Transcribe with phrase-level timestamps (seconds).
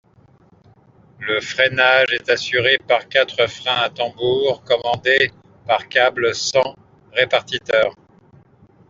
[1.19, 5.31] Le freinage est assuré par quatre freins à tambour commandés
[5.67, 6.75] par câbles sans
[7.13, 7.93] répartiteur.